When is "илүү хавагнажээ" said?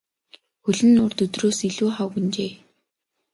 1.69-2.51